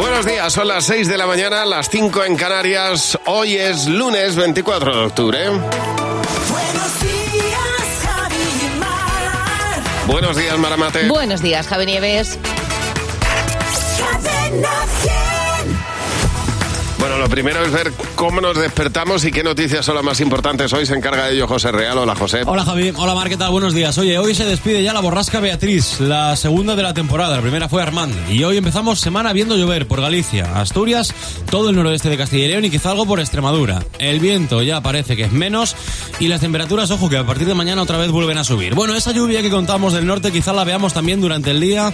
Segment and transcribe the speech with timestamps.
[0.00, 3.18] Buenos días, son las 6 de la mañana, las 5 en Canarias.
[3.26, 5.38] Hoy es lunes 24 de octubre.
[5.46, 10.06] Buenos días, Javi y Mar.
[10.06, 11.06] Buenos días, Maramate.
[11.06, 12.38] Buenos días, Javi Nieves.
[17.00, 17.10] Cadena 100.
[17.10, 20.72] Bueno, lo primero es ver cómo nos despertamos y qué noticias son las más importantes.
[20.72, 21.96] Hoy se encarga de ello José Real.
[21.98, 22.42] Hola, José.
[22.46, 23.50] Hola Javi, hola Mar, ¿qué tal?
[23.50, 23.96] Buenos días.
[23.98, 27.36] Oye, hoy se despide ya la borrasca Beatriz, la segunda de la temporada.
[27.36, 28.30] La primera fue Armand.
[28.30, 31.14] Y hoy empezamos semana viendo llover por Galicia, Asturias,
[31.50, 33.82] todo el noroeste de Castilla y León y quizá algo por Extremadura.
[33.98, 35.76] El viento ya parece que es menos
[36.18, 38.74] y las temperaturas, ojo, que a partir de mañana otra vez vuelven a subir.
[38.74, 41.92] Bueno, esa lluvia que contamos del norte quizá la veamos también durante el día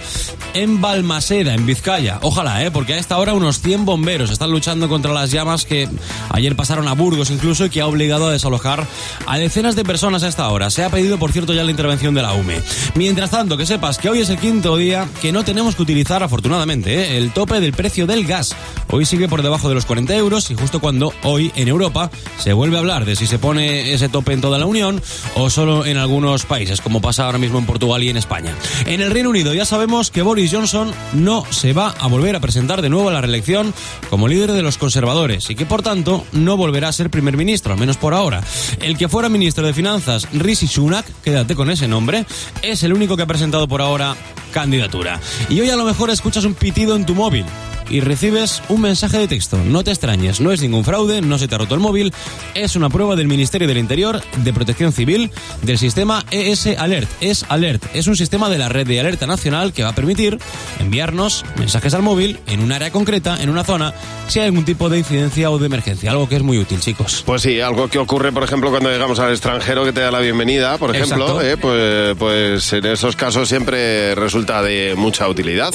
[0.53, 2.19] en Balmaseda, en Vizcaya.
[2.21, 2.71] Ojalá, ¿eh?
[2.71, 5.87] Porque a esta hora unos 100 bomberos están luchando contra las llamas que
[6.31, 8.87] ayer pasaron a Burgos incluso y que ha obligado a desalojar
[9.27, 10.71] a decenas de personas a esta hora.
[10.71, 12.63] Se ha pedido, por cierto, ya la intervención de la UME.
[12.95, 16.23] Mientras tanto, que sepas que hoy es el quinto día que no tenemos que utilizar,
[16.23, 17.17] afortunadamente, ¿eh?
[17.17, 18.55] el tope del precio del gas.
[18.89, 22.09] Hoy sigue por debajo de los 40 euros y justo cuando hoy en Europa
[22.39, 24.99] se vuelve a hablar de si se pone ese tope en toda la Unión
[25.35, 28.55] o solo en algunos países, como pasa ahora mismo en Portugal y en España.
[28.87, 32.39] En el Reino Unido ya sabemos que Boris Johnson no se va a volver a
[32.39, 33.75] presentar de nuevo a la reelección
[34.09, 37.73] como líder de los conservadores y que por tanto no volverá a ser primer ministro,
[37.73, 38.41] al menos por ahora.
[38.79, 42.25] El que fuera ministro de Finanzas, Rishi Sunak, quédate con ese nombre,
[42.61, 44.15] es el único que ha presentado por ahora
[44.53, 45.19] candidatura.
[45.49, 47.43] Y hoy a lo mejor escuchas un pitido en tu móvil
[47.89, 49.57] y recibes un mensaje de texto.
[49.65, 52.13] No te extrañes, no es ningún fraude, no se te ha roto el móvil,
[52.53, 57.09] es una prueba del Ministerio del Interior de Protección Civil del sistema ES Alert.
[57.21, 60.39] Es Alert, es un sistema de la red de alerta nacional que va a permitir
[60.79, 63.93] enviarnos mensajes al móvil en un área concreta, en una zona,
[64.27, 67.23] si hay algún tipo de incidencia o de emergencia, algo que es muy útil, chicos.
[67.25, 70.19] Pues sí, algo que ocurre, por ejemplo, cuando llegamos al extranjero que te da la
[70.19, 75.73] bienvenida, por ejemplo, eh, pues, pues en esos casos siempre resulta de mucha utilidad.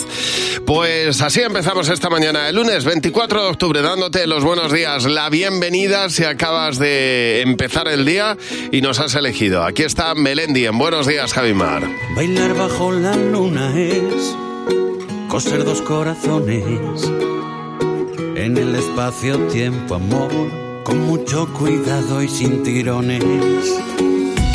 [0.66, 5.30] Pues así empezamos esta mañana, el lunes 24 de octubre, dándote los buenos días, la
[5.30, 8.36] bienvenida si acabas de empezar el día
[8.72, 9.62] y nos has elegido.
[9.62, 11.88] Aquí está Melendi en Buenos Días, Javimar.
[12.16, 14.36] Bailar bajo la luna es
[15.28, 16.64] coser dos corazones
[18.34, 20.32] en el espacio-tiempo, amor,
[20.82, 23.22] con mucho cuidado y sin tirones.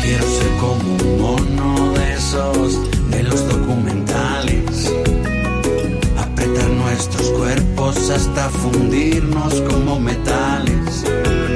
[0.02, 4.92] Quiero ser como un mono de esos de los documentales,
[6.18, 11.04] apretar nuestros cuerpos hasta fundirnos como metales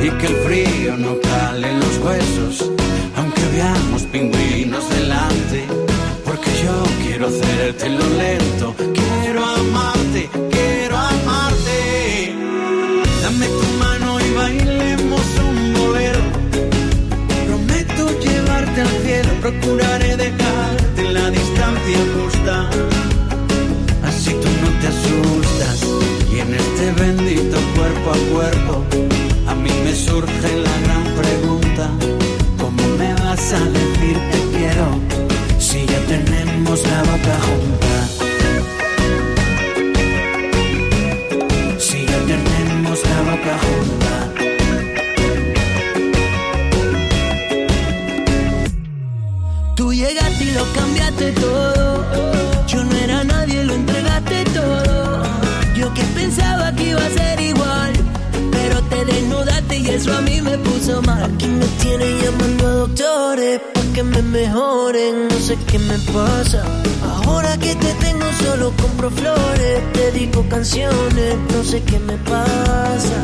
[0.01, 2.71] y que el frío no cale en los huesos,
[3.17, 5.65] aunque veamos pingüinos delante,
[6.25, 12.35] porque yo quiero hacértelo lento, quiero amarte, quiero amarte.
[13.23, 16.25] Dame tu mano y bailemos un bolero.
[17.49, 23.12] Prometo llevarte al cielo, procuraré dejarte en la distancia justa.
[24.33, 25.79] Así tú no te asustas
[26.33, 28.85] y en este bendito cuerpo a cuerpo
[29.47, 31.91] a mí me surge la gran pregunta
[32.59, 34.87] ¿Cómo me vas a decir te quiero
[35.59, 38.09] si ya tenemos la boca junta?
[41.79, 44.13] Si ya tenemos la boca junta
[49.77, 52.07] Tú llegaste y lo cambiaste todo.
[52.67, 53.02] Yo no
[53.63, 55.23] lo entregaste todo.
[55.77, 57.93] Yo que pensaba que iba a ser igual.
[58.51, 61.23] Pero te desnudaste y eso a mí me puso mal.
[61.23, 65.29] Aquí me tienen llamando a doctores para que me mejoren.
[65.29, 66.65] No sé qué me pasa.
[67.25, 69.83] Ahora que te tengo solo compro flores.
[69.95, 73.19] Dedico canciones, no sé qué me pasa.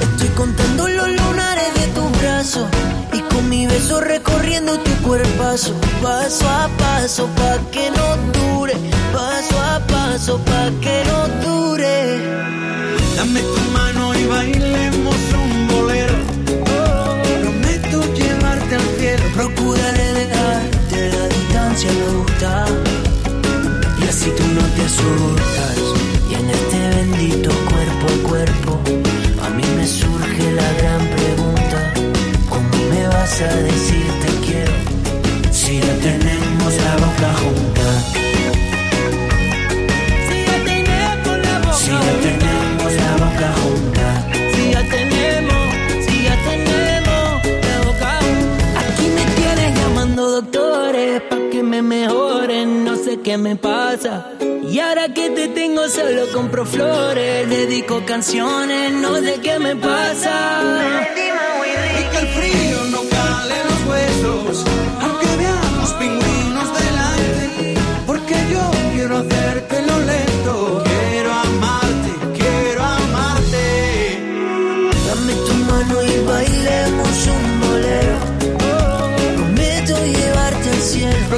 [0.00, 2.68] Estoy contando los lunares de tus brazos
[3.48, 8.74] mi beso recorriendo tu cuerpazo, paso a paso pa que no dure,
[9.12, 11.96] paso a paso pa que no dure.
[13.16, 16.14] Dame tu mano y bailemos un bolero.
[17.42, 19.24] Prometo llevarte al cielo.
[19.34, 22.64] Procuraré dejarte la distancia justa
[24.00, 25.83] y así tú no te asustas.
[33.34, 34.72] Vas a decir te quiero
[35.50, 37.86] si ya tenemos la boca junta?
[40.28, 44.06] Si ya tenemos la boca Si ya tenemos la boca junta.
[44.54, 45.64] Si ya tenemos,
[46.06, 47.30] si ya tenemos
[47.66, 48.80] la boca junta.
[48.86, 54.28] Aquí me tienes llamando doctores pa' que me mejoren, no sé qué me pasa.
[54.40, 60.62] Y ahora que te tengo solo compro flores, dedico canciones, no sé qué me pasa.
[62.00, 62.73] Y que el frío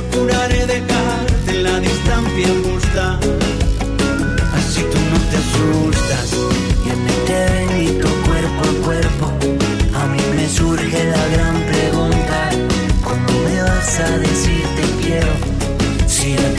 [0.01, 3.19] procuraré dejarte la distancia justa.
[4.57, 6.29] Así tú no te asustas.
[6.85, 9.27] Y en este bendito cuerpo a cuerpo,
[10.01, 12.39] a mí me surge la gran pregunta:
[13.05, 15.33] ¿Cómo me vas a decir te quiero
[16.07, 16.51] si la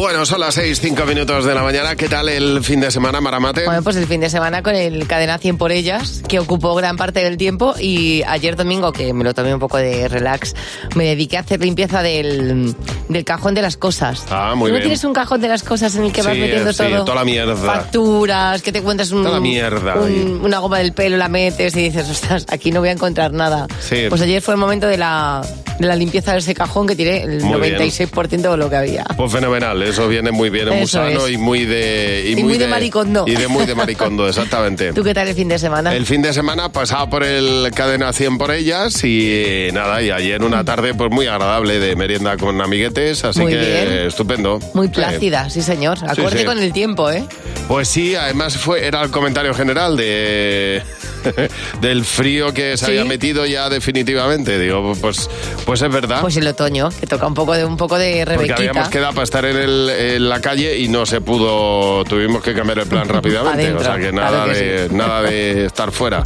[0.00, 1.94] Bueno, son las 6, 5 minutos de la mañana.
[1.94, 3.66] ¿Qué tal el fin de semana, Maramate?
[3.66, 6.96] Bueno, pues el fin de semana con el Cadena 100 por ellas, que ocupó gran
[6.96, 10.54] parte del tiempo, y ayer domingo, que me lo tomé un poco de relax,
[10.94, 12.74] me dediqué a hacer limpieza del,
[13.10, 14.24] del cajón de las cosas.
[14.30, 14.82] Ah, muy ¿Tú no bien.
[14.84, 17.04] tienes un cajón de las cosas en el que vas Sí, metiendo sí, todo?
[17.04, 17.54] toda la mierda.
[17.56, 21.76] Facturas, que te cuentas un, Toda la mierda un- una goma del pelo, la metes
[21.76, 23.66] y dices, ostras, aquí no voy a encontrar nada.
[23.80, 24.06] Sí.
[24.08, 25.42] Pues ayer fue el momento de la,
[25.78, 27.76] de la limpieza de ese cajón que tiré el Muy bien.
[27.78, 29.04] 96% de lo que había.
[29.14, 31.32] Pues fenomenal, eso viene muy bien, es muy Eso sano es.
[31.32, 32.34] y muy de...
[32.36, 33.24] Y muy de maricondo.
[33.26, 34.92] Y de muy de maricondo, exactamente.
[34.94, 35.94] ¿Tú qué tal el fin de semana?
[35.94, 40.42] El fin de semana pasaba por el Cadena 100 por ellas y nada, y ayer
[40.42, 43.92] una tarde pues muy agradable de merienda con amiguetes, así Muy que bien.
[44.06, 44.58] estupendo.
[44.74, 45.98] Muy plácida, sí señor.
[46.08, 46.44] Acorde sí.
[46.44, 47.24] con el tiempo, ¿eh?
[47.68, 50.82] Pues sí, además fue era el comentario general de
[51.80, 52.92] del frío que se Sí.
[52.92, 54.58] había metido ya definitivamente.
[54.58, 55.28] Digo, pues
[55.64, 56.20] pues es verdad.
[56.20, 58.56] Pues el otoño, que toca un poco de un poco de porque rebequita.
[58.56, 62.54] habíamos quedado para estar en, el- en la calle y no se pudo, tuvimos que
[62.54, 64.94] cambiar el plan rápidamente, Adentro, o sea que claro nada que de sí.
[64.94, 66.22] nada de estar fuera.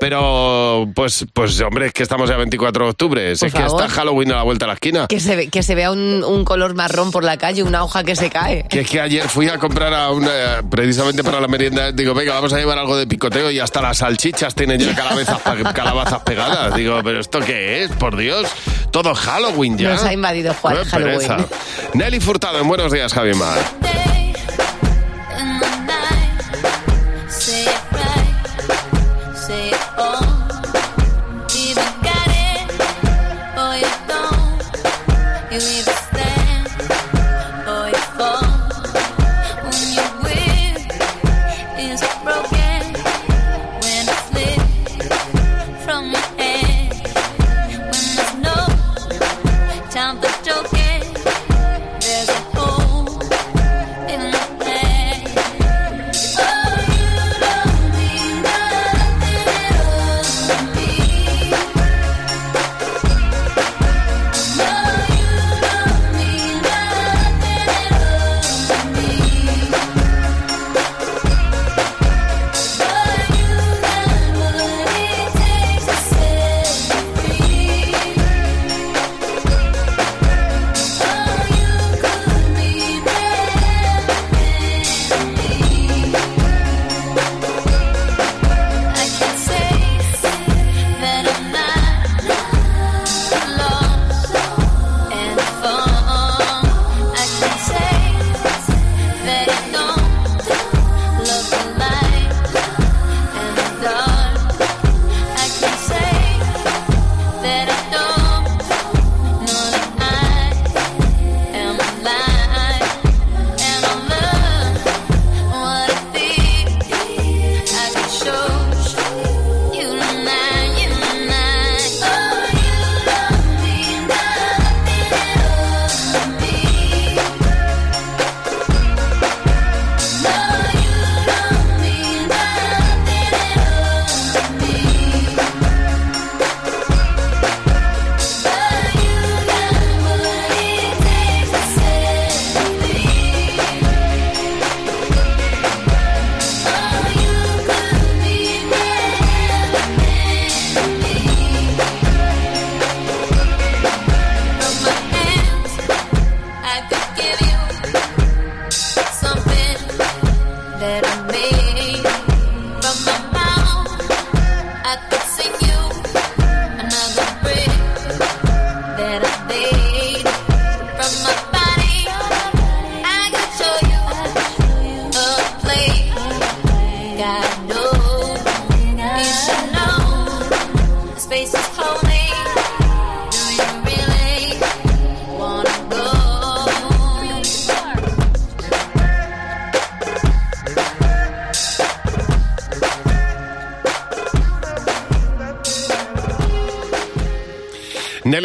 [0.00, 3.82] Pero pues pues hombre, es que estamos ya 24 de octubre, es que favor.
[3.82, 5.06] está Halloween a la vuelta de la esquina.
[5.08, 8.04] Que se, ve- que se vea un, un color marrón por la calle, una hoja
[8.04, 8.64] que se cae.
[8.68, 12.34] Que es que ayer fui a comprar a una, precisamente para la merienda, digo, venga,
[12.34, 14.02] vamos a llevar algo de picoteo y hasta las
[14.36, 16.74] salchichas tienen ya calabazas, calabazas pegadas.
[16.74, 17.90] Digo, pero ¿esto qué es?
[17.92, 18.46] Por Dios,
[18.90, 19.90] todo Halloween ya.
[19.90, 21.18] Nos ha invadido Juan Qué Halloween.
[21.18, 21.36] pereza.
[21.94, 23.58] Nelly Furtado, en Buenos Días, Javi Mar.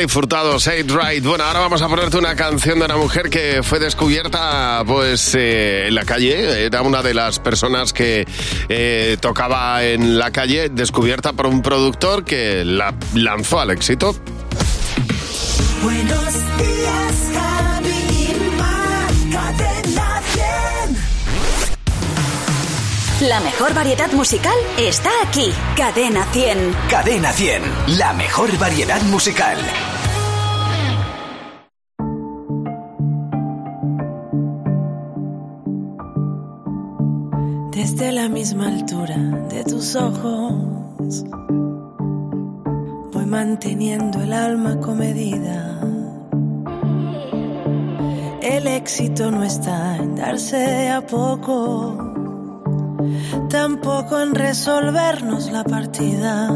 [0.02, 1.24] Nelly Furtado, It Right.
[1.24, 5.90] Bueno, ahora vamos a ponerte una canción de una mujer que fue descubierta pues eh,
[5.90, 6.66] en la calle.
[6.66, 8.26] Era una de las personas que
[8.68, 14.16] eh, tocaba en la calle, descubierta por un productor que la lanzó al éxito.
[15.84, 19.12] Buenos días, Javi y Mar.
[19.32, 20.22] Cadena
[23.20, 23.30] 100.
[23.30, 25.54] La mejor variedad musical está aquí.
[25.78, 26.76] Cadena 100.
[26.90, 27.62] Cadena 100,
[28.00, 29.60] la mejor variedad musical.
[39.96, 41.24] Ojos,
[43.12, 45.80] voy manteniendo el alma comedida.
[48.42, 52.14] El éxito no está en darse a poco,
[53.50, 56.48] tampoco en resolvernos la partida.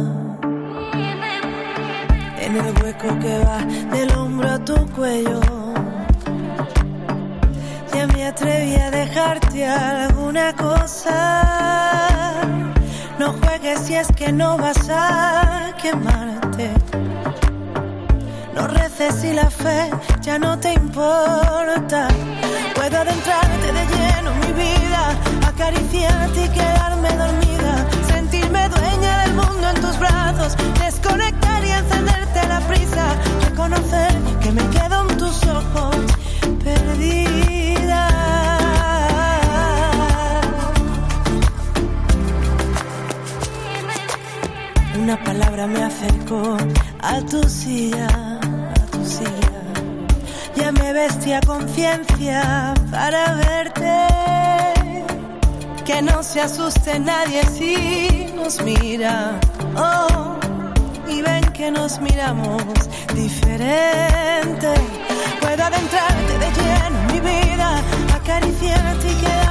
[2.39, 3.65] En el hueco que va
[3.95, 5.41] del hombro a tu cuello.
[7.93, 12.14] Ya me atreví a dejarte alguna cosa.
[13.17, 16.69] No juegues si es que no vas a quemarte.
[18.53, 19.89] No reces si la fe
[20.21, 22.09] ya no te importa.
[22.75, 25.15] Puedo adentrarte de lleno en mi vida,
[25.47, 27.87] acariciarte y quedarme dormida.
[28.05, 33.15] Sentirme dueña del mundo en tus brazos, desconectar y encenderte la prisa.
[33.49, 35.95] Reconocer que me quedo en tus ojos,
[36.63, 37.54] perdida.
[45.05, 46.57] Una palabra me acercó
[47.03, 49.61] a tu silla, a tu silla.
[50.55, 54.07] Ya me vestía conciencia para verte.
[55.85, 59.39] Que no se asuste nadie si nos mira.
[59.77, 60.37] Oh,
[61.07, 62.63] y ven que nos miramos
[63.13, 64.73] diferente.
[65.39, 67.79] Puedo adentrarte de lleno en mi vida,
[68.11, 69.44] acariciarte y quedarme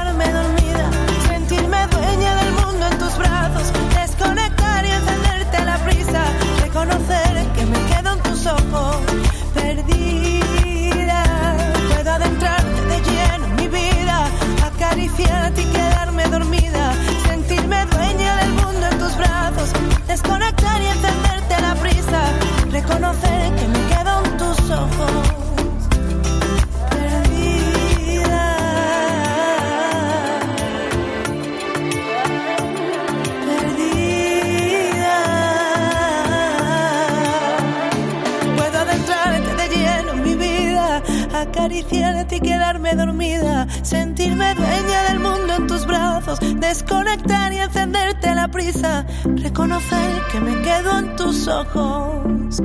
[49.37, 52.62] reconocer que me quedo en tus ojos.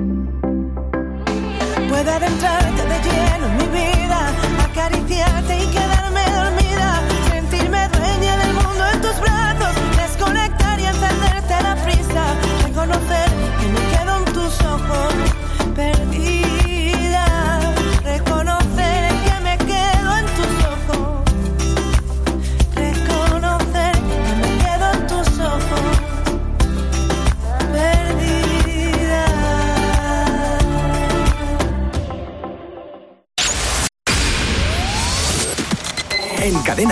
[1.89, 4.31] Puedo adentrarte de lleno en mi vida,
[4.63, 6.08] acariciarte y quedarme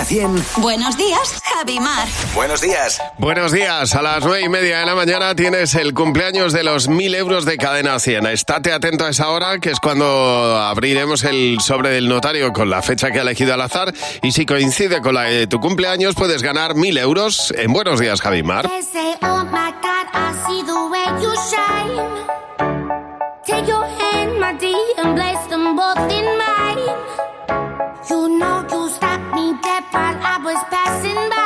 [0.08, 2.08] 100, Buenos días, Javi Mar.
[2.34, 3.02] buenos días.
[3.18, 6.88] Buenos días, a las nueve y media de la mañana tienes el cumpleaños de los
[6.88, 8.26] mil euros de cadena 100.
[8.28, 12.82] Estate atento a esa hora, que es cuando abriremos el sobre del notario con la
[12.82, 13.94] fecha que ha elegido al azar.
[14.22, 18.22] Y si coincide con la de tu cumpleaños, puedes ganar mil euros en Buenos días,
[18.22, 18.66] Javimar.
[18.70, 22.28] They say, oh my God, I see the way you shine.
[23.46, 24.74] Take your hand, my dear,
[25.04, 26.96] and place them both in mine.
[28.10, 28.57] You know
[29.88, 31.37] me dead while I was passing by.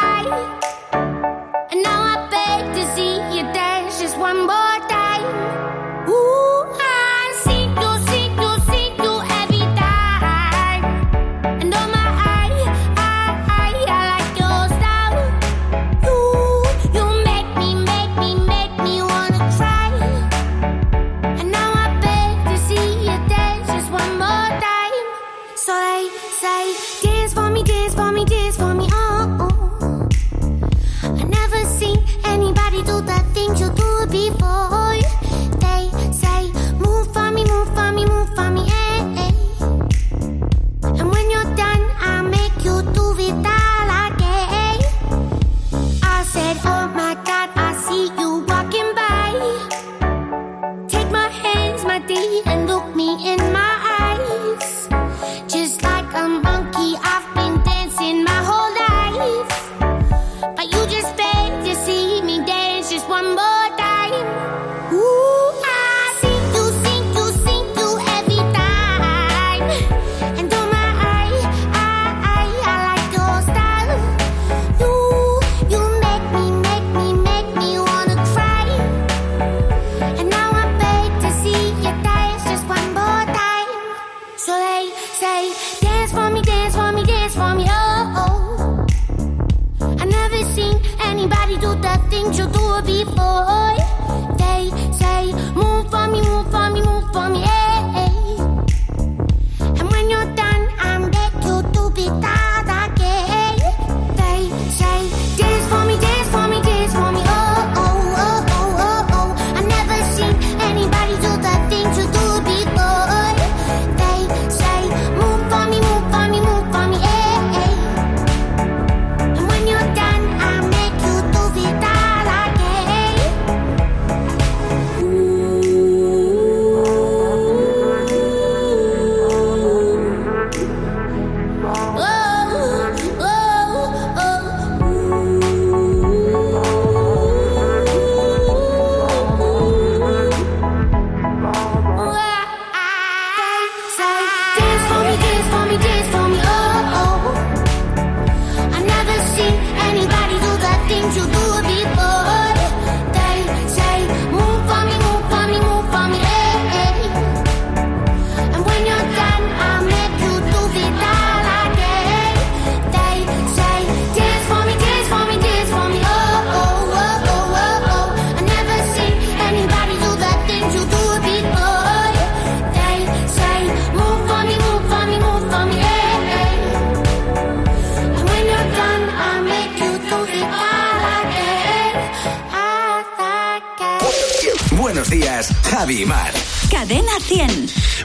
[52.45, 53.80] and look me in my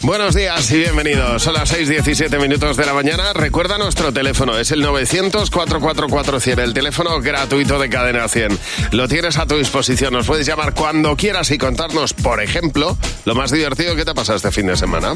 [0.06, 1.42] Buenos días y bienvenidos.
[1.42, 3.32] Son las 6:17 minutos de la mañana.
[3.32, 8.56] Recuerda nuestro teléfono, es el 900-444-100, el teléfono gratuito de Cadena 100.
[8.92, 13.34] Lo tienes a tu disposición, nos puedes llamar cuando quieras y contarnos, por ejemplo, lo
[13.34, 15.12] más divertido que te ha pasado este fin de semana.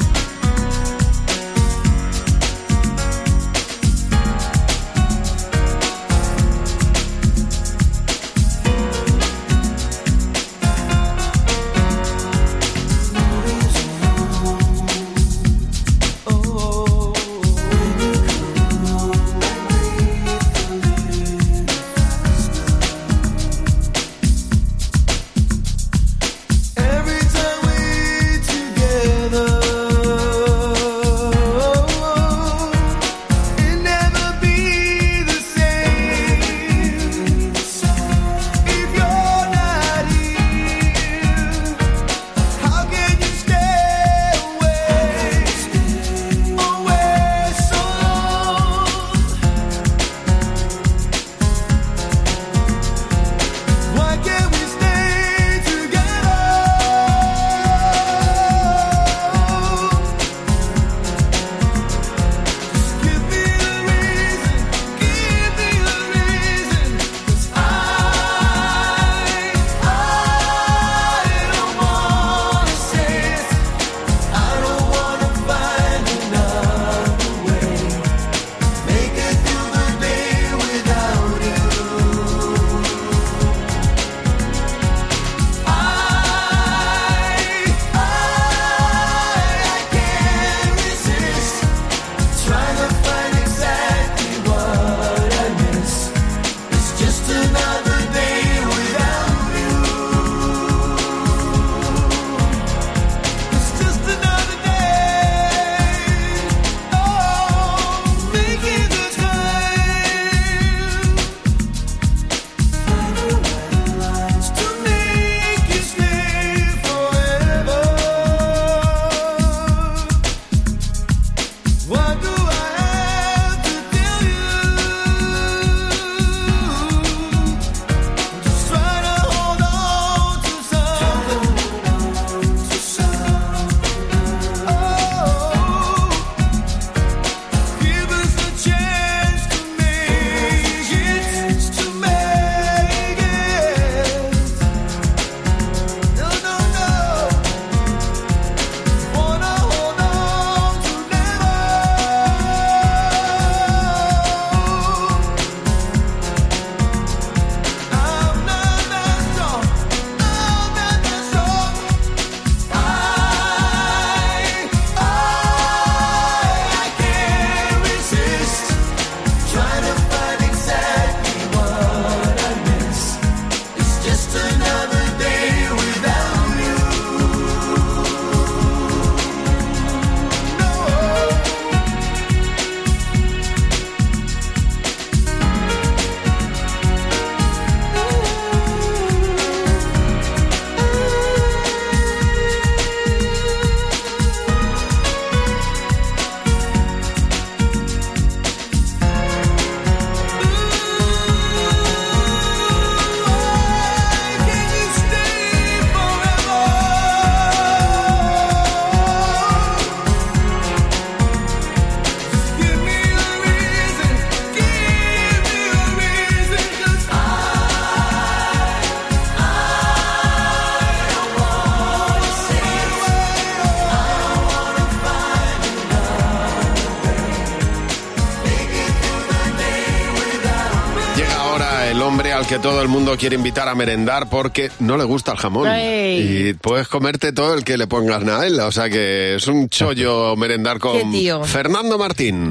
[232.51, 235.69] Que todo el mundo quiere invitar a merendar porque no le gusta el jamón.
[235.79, 238.59] Y puedes comerte todo el que le pongas a él.
[238.59, 241.13] O sea que es un chollo merendar con.
[241.45, 242.49] Fernando Martín.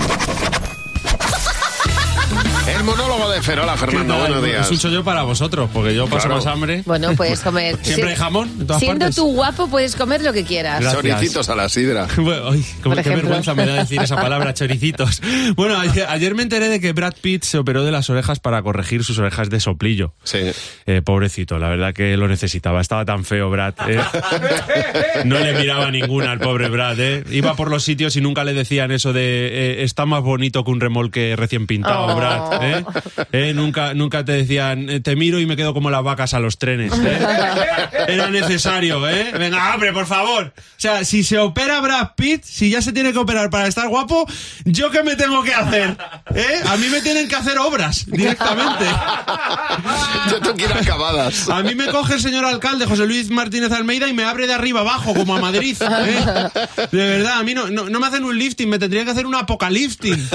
[3.41, 4.19] De Ferola, Fernando.
[4.19, 4.67] Buenos días.
[4.67, 6.35] Es un chollo para vosotros, porque yo paso Claro.
[6.37, 6.83] más hambre.
[6.85, 7.79] Bueno, puedes comer.
[7.83, 9.17] Siempre hay jamón en todas Siendo partes.
[9.17, 10.81] tú guapo, puedes comer lo que quieras.
[10.83, 11.03] Gracias.
[11.03, 12.07] Choricitos a la sidra.
[12.19, 15.23] Bueno, ay, Por qué vergüenza me da decir esa palabra, choricitos.
[15.57, 18.63] Bueno, ayer, ayer me enteré de que Brad Pitt se operó de las orejas para
[18.63, 20.13] corregir sus orejas de soplillo.
[20.23, 20.39] Sí.
[20.87, 22.81] Eh, pobrecito, la verdad que lo necesitaba.
[22.83, 23.75] Estaba tan feo, Brad.
[23.89, 24.01] ¿eh?
[25.25, 27.01] No le miraba ninguna al pobre Brad.
[27.01, 27.25] ¿eh?
[27.31, 29.21] Iba por los sitios y nunca le decían eso de
[29.81, 32.17] eh, está más bonito que un remolque recién pintado, Oh.
[32.17, 32.63] Brad.
[32.63, 32.85] ¿eh?
[33.33, 33.53] ¿Eh?
[33.55, 36.59] Nunca, nunca te decían eh, te miro y me quedo como las vacas a los
[36.59, 36.93] trenes.
[36.99, 37.19] ¿eh?
[38.09, 39.33] Era necesario, ¿eh?
[39.39, 40.53] Venga, hombre, por favor.
[40.57, 43.89] O sea, si se opera Brad Pitt, si ya se tiene que operar para estar
[43.89, 44.27] guapo,
[44.65, 45.97] ¿yo qué me tengo que hacer?
[46.35, 46.61] ¿Eh?
[46.69, 48.85] A mí me tienen que hacer obras directamente.
[50.31, 51.49] Yo tengo que ir a acabadas.
[51.49, 54.55] A mí me coge el señor alcalde José Luis Martínez Almeida y me abre de
[54.55, 55.77] arriba abajo, como a Madrid.
[55.81, 56.49] ¿eh?
[56.91, 59.27] De verdad, a mí no, no, no me hacen un lifting, me tendrían que hacer
[59.27, 60.29] un apocalifting.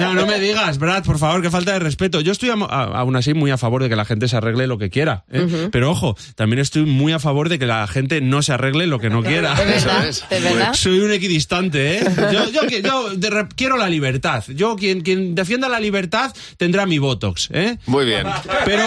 [0.00, 2.11] No, no me digas, Brad, por favor, que falta de respeto.
[2.20, 4.66] Yo estoy a- a- aún así muy a favor de que la gente se arregle
[4.66, 5.24] lo que quiera.
[5.30, 5.68] ¿eh?
[5.72, 8.98] Pero ojo, también estoy muy a favor de que la gente no se arregle lo
[8.98, 9.54] que no quiera.
[9.62, 10.28] De verdad, Eso es.
[10.28, 10.74] de verdad.
[10.74, 12.04] Soy un equidistante, ¿eh?
[12.32, 14.44] Yo, yo, que- yo de re- quiero la libertad.
[14.48, 17.78] Yo, quien, quien defienda la libertad, tendrá mi Botox, ¿eh?
[17.86, 18.26] Muy bien.
[18.64, 18.84] Pero,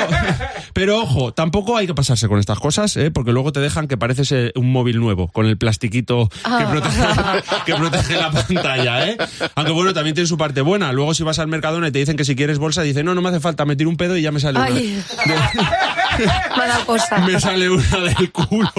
[0.73, 3.11] pero ojo, tampoco hay que pasarse con estas cosas, ¿eh?
[3.11, 7.03] porque luego te dejan que pareces eh, un móvil nuevo, con el plastiquito que protege,
[7.65, 9.07] que protege la pantalla.
[9.09, 9.17] ¿eh?
[9.55, 10.91] Aunque bueno, también tiene su parte buena.
[10.91, 13.21] Luego si vas al Mercadona y te dicen que si quieres bolsa, dicen, no, no
[13.21, 14.69] me hace falta, me tiro un pedo y ya me sale una.
[16.57, 17.19] Mala cosa.
[17.19, 18.71] Me sale una del culo.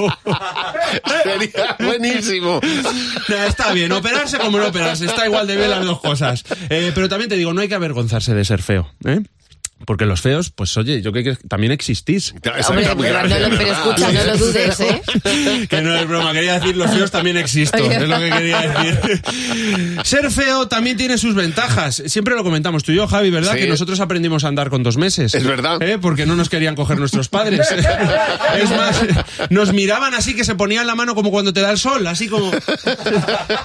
[1.22, 2.60] Sería buenísimo.
[3.28, 6.44] Nah, está bien, operarse como no operarse, está igual de bien las dos cosas.
[6.70, 9.20] Eh, pero también te digo, no hay que avergonzarse de ser feo, ¿eh?
[9.84, 12.32] Porque los feos, pues oye, yo creo que también existís.
[12.68, 15.02] Hombre, pero, no lo- pero escucha, no lo dudes, ¿eh?
[15.68, 19.22] que no es broma, quería decir los feos también existo, es lo que quería decir.
[20.04, 22.02] Ser feo también tiene sus ventajas.
[22.06, 23.52] Siempre lo comentamos tú y yo, Javi, ¿verdad?
[23.52, 23.58] Sí.
[23.60, 25.34] Que nosotros aprendimos a andar con dos meses.
[25.34, 25.80] Es verdad.
[25.82, 25.98] ¿Eh?
[26.00, 27.60] Porque no nos querían coger nuestros padres.
[28.58, 28.96] es más,
[29.50, 32.28] nos miraban así que se ponían la mano como cuando te da el sol, así
[32.28, 32.50] como,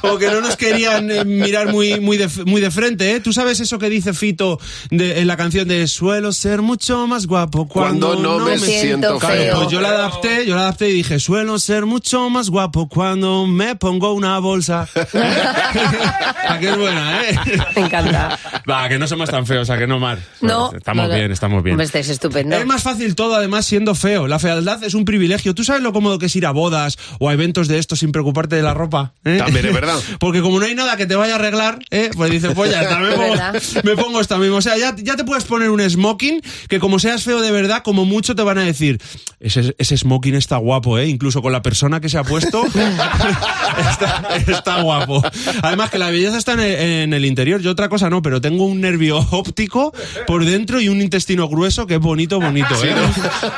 [0.02, 3.12] como que no nos querían eh, mirar muy, muy, de, muy de frente.
[3.16, 3.20] ¿eh?
[3.22, 7.26] ¿Tú sabes eso que dice Fito de- en la canción de Suelo ser mucho más
[7.26, 9.56] guapo cuando, Cuando no me siento Claro, feo.
[9.60, 13.48] pues yo la adapté, yo la adapté y dije, suelo ser mucho más guapo cuando
[13.48, 14.90] me pongo una bolsa.
[16.50, 17.36] ¿A qué es buena, eh?
[17.78, 18.38] Me encanta.
[18.70, 20.20] Va, que no somos tan feos, a que no, Mar.
[20.42, 20.74] No.
[20.74, 21.16] Estamos no, no.
[21.18, 21.76] bien, estamos bien.
[21.76, 22.58] Hombre, estáis estupendo.
[22.58, 24.28] Es más fácil todo, además, siendo feo.
[24.28, 25.56] La fealdad es un privilegio.
[25.56, 28.12] ¿Tú sabes lo cómodo que es ir a bodas o a eventos de estos sin
[28.12, 29.14] preocuparte de la ropa?
[29.24, 29.38] eh?
[29.38, 29.98] También es verdad.
[30.20, 32.10] Porque como no hay nada que te vaya a arreglar, ¿eh?
[32.18, 33.36] pues dices, pues ya me pongo,
[33.84, 34.58] me pongo esta misma.
[34.58, 37.84] O sea, ya, ya te puedes poner un smoking que como seas feo de verdad,
[37.84, 39.02] como mucho te van a decir,
[39.40, 41.08] ese, ese smoking está guapo, ¿eh?
[41.08, 42.64] Incluso con la persona que se ha puesto,
[43.92, 45.24] está, está guapo.
[45.62, 47.62] Además que la belleza está en el, en el interior.
[47.62, 49.94] Yo otra cosa no, pero tengo un nervio óptico
[50.28, 52.94] por dentro y un intestino grueso que es bonito, bonito, ¿eh?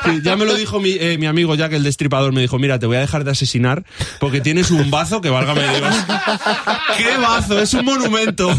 [0.06, 2.80] Sí, ya me lo dijo mi, eh, mi amigo Jack, el destripador, me dijo, mira,
[2.80, 3.84] te voy a dejar de asesinar
[4.20, 5.96] porque tienes un bazo que válgame Dios.
[6.98, 7.60] ¡Qué bazo!
[7.60, 8.50] Es un monumento.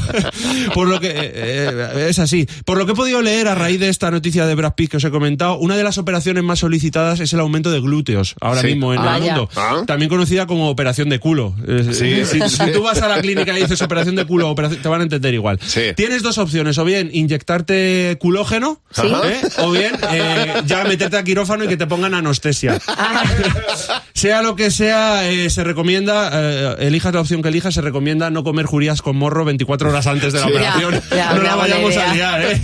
[0.74, 2.46] Por lo que eh, eh, es así.
[2.64, 4.96] Por lo que he podido leer a raíz de esta noticia de Brad Pitt que
[4.98, 8.61] os he comentado, una de las operaciones más solicitadas es el aumento de glúteos ahora
[8.61, 8.66] Sí.
[8.68, 9.35] mismo en Ah, el ya.
[9.37, 9.48] mundo.
[9.57, 9.83] Ah.
[9.87, 11.55] También conocida como operación de culo.
[11.66, 12.24] Eh, Sí.
[12.27, 15.00] Si, si tú vas a la clínica y dices operación de culo, operación- te van
[15.00, 15.59] a entender igual.
[15.64, 15.81] Sí.
[15.96, 19.07] Tienes dos opciones, o bien inyectarte culógeno, Sí.
[19.24, 19.40] ¿eh?
[19.59, 22.79] o bien eh, ya meterte a quirófano y que te pongan anestesia.
[24.14, 28.31] sea lo que sea, eh, se recomienda, eh, elijas la opción que elijas, se recomienda
[28.31, 30.53] no comer judías con morro 24 horas antes de la Sí.
[30.53, 31.00] operación.
[31.11, 32.61] Ya, ya, no la vayamos a liar, ¿eh?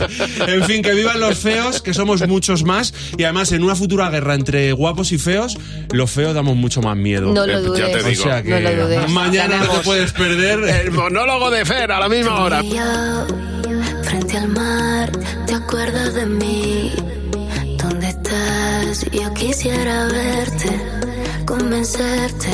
[0.47, 4.11] En fin, que vivan los feos, que somos muchos más, y además en una futura
[4.11, 5.57] guerra entre guapos y feos,
[5.93, 7.33] los feos damos mucho más miedo.
[7.33, 8.07] No Eh, lo ya te dudes.
[8.07, 8.23] digo.
[8.23, 9.11] O sea que No lo dudes.
[9.11, 9.85] mañana no te Ganamos.
[9.87, 10.59] puedes perder.
[10.85, 12.63] El monólogo de Fer a la misma hora.
[12.63, 13.27] Y yo,
[14.03, 15.11] frente al mar,
[15.47, 16.93] ¿te acuerdas de mí?
[17.83, 19.07] ¿Dónde estás?
[19.13, 20.81] Yo quisiera verte,
[21.47, 22.49] convencerte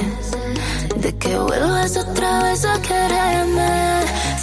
[1.00, 3.95] de que vuelvas otra vez a quererme.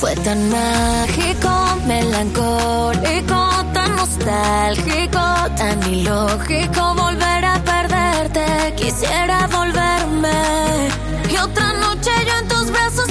[0.04, 1.50] Fue tan mágico,
[1.88, 3.40] melancólico,
[3.74, 5.22] tan nostálgico,
[5.56, 8.74] tan ilógico volver a perderte.
[8.76, 10.90] Quisiera volverme
[11.32, 13.08] y otra noche yo en tus brazos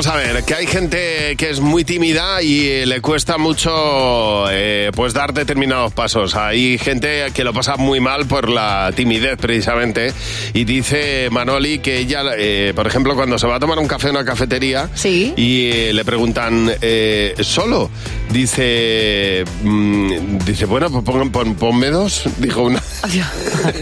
[0.00, 5.32] que hay gente que es muy tímida y eh, le cuesta mucho eh, pues dar
[5.32, 6.34] determinados pasos.
[6.34, 10.12] Hay gente que lo pasa muy mal por la timidez precisamente
[10.52, 14.08] y dice Manoli que ella, eh, por ejemplo, cuando se va a tomar un café
[14.10, 15.32] en una cafetería Sí.
[15.34, 17.90] y eh, le preguntan eh, solo,
[18.30, 22.82] dice, mm, dice bueno, pues pon- pon- ponme dos, dijo una.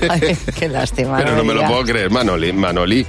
[0.09, 1.17] Ay, qué lástima.
[1.19, 2.53] Pero no me lo puedo creer, Manoli.
[2.53, 3.05] Manoli.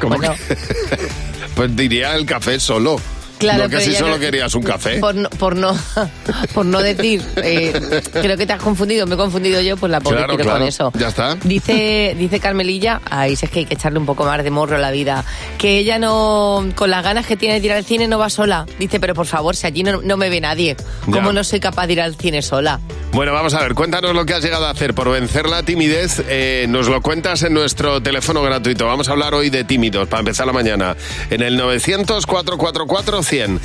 [0.00, 0.34] ¿Cómo Bueno.
[0.48, 0.56] que?
[1.54, 3.00] pues diría el café solo.
[3.42, 4.98] Claro, no que si ya solo no- querías un café.
[4.98, 5.76] Por no, por no,
[6.54, 7.72] por no decir, eh,
[8.12, 10.92] creo que te has confundido, me he confundido yo, pues la pobre Claro, con eso.
[10.98, 11.36] ya está.
[11.42, 14.76] Dice, dice Carmelilla, ahí sí es que hay que echarle un poco más de morro
[14.76, 15.24] a la vida,
[15.58, 18.66] que ella no, con las ganas que tiene de ir al cine no va sola.
[18.78, 21.32] Dice, pero por favor, si allí no, no me ve nadie, ¿cómo Ya.
[21.32, 22.80] no soy capaz de ir al cine sola?
[23.12, 26.22] Bueno, vamos a ver, cuéntanos lo que has llegado a hacer por vencer la timidez.
[26.28, 28.86] eh, nos lo cuentas en nuestro teléfono gratuito.
[28.86, 30.96] Vamos a hablar hoy de tímidos para empezar la mañana.
[31.30, 31.56] En el
[33.32, 33.58] 900-444-100.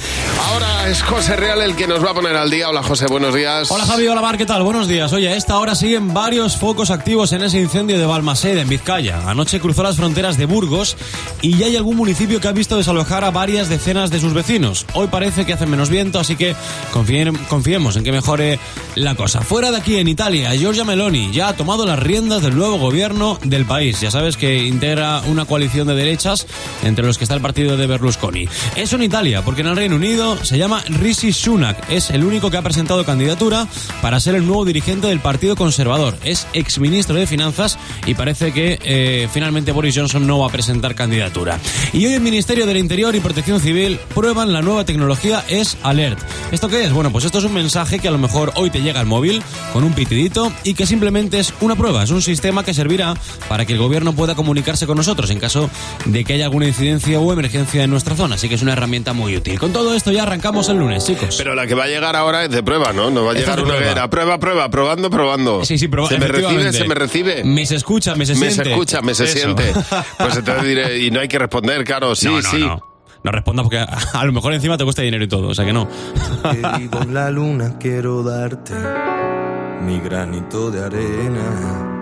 [0.50, 2.70] Ahora es José Real el que nos va a poner al día.
[2.70, 3.70] Hola José, buenos días.
[3.72, 4.64] Hola Javi, hola Mar, ¿qué tal?
[4.64, 5.12] Buenos días.
[5.14, 9.22] Oye, a esta hora siguen varios focos activos en ese incendio de Balmaseda, en Vizcaya.
[9.30, 10.96] Anoche cruzó las fronteras de Burgos
[11.42, 14.86] y ya hay algún municipio que ha visto desalojar a varias decenas de sus vecinos.
[14.94, 16.56] Hoy parece que hace menos viento, así que
[16.94, 18.60] confien- confiemos en que mejore
[18.96, 19.42] la cosa.
[19.42, 23.38] Fuera de aquí, en Italia, Giorgia Meloni ya ha tomado las riendas del nuevo gobierno
[23.44, 24.00] del país.
[24.02, 26.48] Ya sabes que integra una coalición de derechas
[26.84, 28.48] entre los que está el partido de Berlusconi.
[28.76, 31.90] Eso en Italia, porque en el Reino Unido se llama Rishi Sunak.
[31.90, 33.68] Es el único que ha presentado candidatura
[34.02, 36.18] para ser el nuevo dirigente del Partido Conservador.
[36.24, 40.96] Es exministro de Finanzas y parece que eh, finalmente Boris Johnson no va a presentar
[40.96, 41.60] candidatura.
[41.94, 46.20] Y hoy el Ministerio del Interior y Protección Civil prueban la nueva tecnología Es Alert.
[46.52, 46.92] ¿Esto qué es?
[46.92, 49.42] Bueno, pues esto es un mensaje que a lo mejor hoy te llega al móvil
[49.74, 52.04] con un pitidito y que simplemente es una prueba.
[52.04, 53.14] Es un sistema que servirá
[53.48, 55.70] para que el gobierno pueda comunicarse con nosotros en caso
[56.06, 58.36] de que haya alguna incidencia o emergencia en nuestra zona.
[58.36, 59.60] Así que es una herramienta muy útil.
[59.60, 61.36] Con todo esto ya arrancamos el lunes, chicos.
[61.38, 63.10] Pero la que va a llegar ahora es de prueba, ¿no?
[63.10, 64.10] No va a Esta llegar una prueba.
[64.10, 65.66] prueba, prueba, probando, probando.
[65.66, 66.74] Sí, sí, pero ¿Se me recibe?
[66.74, 67.44] ¿Se me recibe?
[67.44, 68.72] Me se escucha, me se me se siente.
[68.72, 69.34] escucha, me se Eso.
[69.38, 69.74] siente.
[70.18, 72.60] Pues entonces diré, y no hay que responder, claro, sí, no, no, sí.
[72.60, 72.82] No.
[73.24, 75.66] No respondas porque a, a lo mejor encima te cuesta dinero y todo, o sea
[75.66, 75.88] que no.
[76.52, 78.74] Que vivo en la luna, quiero darte
[79.82, 81.94] mi granito de arena.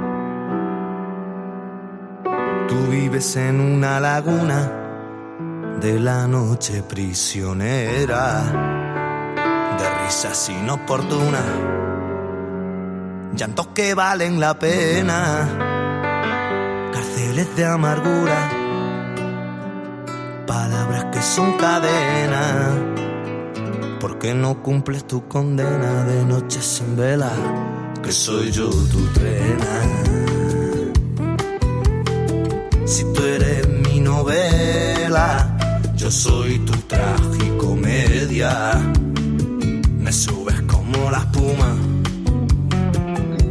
[2.67, 4.71] Tú vives en una laguna
[5.81, 8.43] de la noche prisionera,
[9.77, 11.43] de risas inoportunas,
[13.35, 15.47] llantos que valen la pena,
[16.93, 18.49] cárceles de amargura,
[20.47, 22.71] palabras que son cadenas.
[23.99, 27.31] ¿Por qué no cumples tu condena de noche sin vela?
[28.01, 29.65] Que soy yo tu trena.
[32.85, 35.54] Si tú eres mi novela,
[36.05, 38.51] yo soy tu tragicomedia.
[39.97, 41.75] Me subes como la espuma,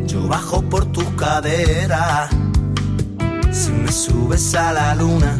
[0.06, 2.30] yo bajo por tus caderas.
[3.50, 5.32] Si me subes a la luna,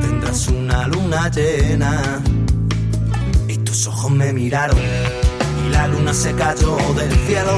[0.00, 2.22] tendrás una luna llena
[3.46, 7.56] y tus ojos me miraron y la luna se cayó del cielo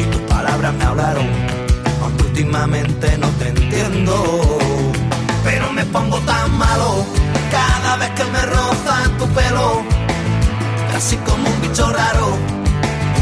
[0.00, 1.26] y tus palabras me hablaron
[2.02, 4.52] aunque últimamente no te entiendo
[5.44, 7.04] pero me pongo tan malo.
[7.50, 9.82] Cada vez que me roza tu pelo
[10.92, 12.26] casi como un bicho raro.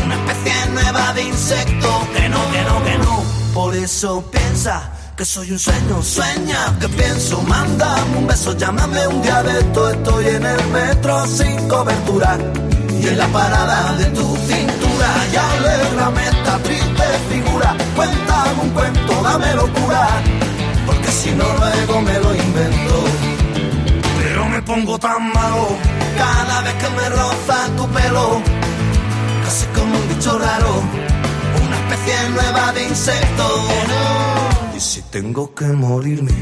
[0.05, 1.91] Una especie nueva de insecto.
[2.15, 3.23] Que no, que no, que no.
[3.55, 9.21] Por eso piensa que soy un sueño, sueña que pienso, mándame un beso, llámame un
[9.21, 12.39] día de esto, estoy en el metro sin cobertura
[13.03, 15.09] y en la parada de tu cintura.
[15.31, 20.09] Y alégrame esta triste figura, cuéntame un cuento, dame locura,
[21.11, 23.05] si no luego me lo invento,
[24.19, 25.69] pero me pongo tan malo
[26.17, 28.43] cada vez que me roza tu pelo,
[29.45, 30.83] casi como un bicho raro,
[31.65, 33.47] una especie nueva de insecto.
[34.77, 36.33] Y si tengo que morirme,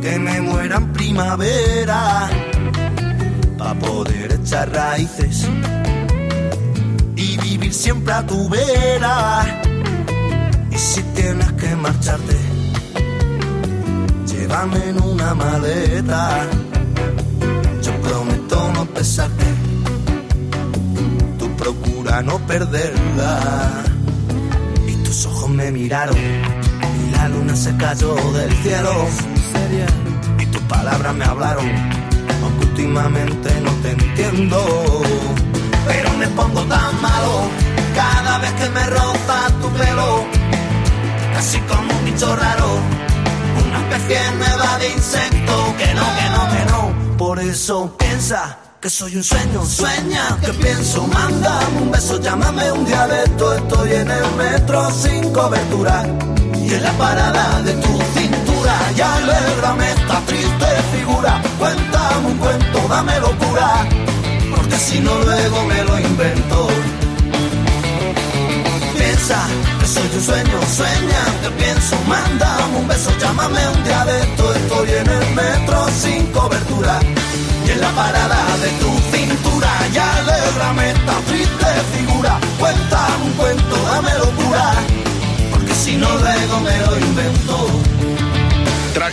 [0.00, 2.28] que me muera en primavera,
[3.58, 5.46] para poder echar raíces
[7.16, 9.62] y vivir siempre a tu vera.
[10.70, 12.57] Y si tienes que marcharte,
[14.48, 16.46] llévame en una maleta.
[17.82, 19.44] Yo prometo no pesarte,
[21.38, 23.84] tú procura no perderla.
[24.86, 29.06] Y tus ojos me miraron y la luna se cayó del cielo.
[30.38, 31.66] Y tus palabras me hablaron,
[32.42, 35.02] aunque últimamente no te entiendo.
[35.86, 37.50] Pero me pongo tan malo
[37.94, 40.24] cada vez que me roza tu pelo,
[41.34, 42.78] casi como un bicho raro,
[43.64, 45.74] una especie nueva de insecto.
[45.78, 45.88] Que
[47.16, 52.84] por eso piensa que soy un sueño, sueña que pienso, mándame un beso, llámame un
[52.84, 56.04] día de esto, estoy en el metro sin cobertura.
[56.64, 58.74] Y en la parada de tu cintura.
[58.96, 63.88] Y alégrame esta triste figura, cuéntame un cuento, dame locura,
[64.54, 66.77] porque si no luego me lo invento.
[69.18, 69.48] Piensa
[69.80, 74.54] que soy un sueño, sueña que pienso, mándame un beso, llámame un día de esto,
[74.54, 77.00] estoy en el metro sin cobertura
[77.66, 79.70] y en la parada de tu cintura.
[79.92, 81.67] Y alégrame esta triste